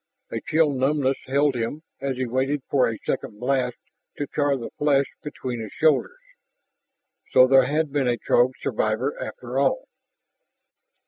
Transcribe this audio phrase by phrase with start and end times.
[0.31, 3.77] A chill numbness held him as he waited for a second blast
[4.17, 6.17] to charr the flesh between his shoulders.
[7.33, 9.87] So there had been a Throg survivor, after all.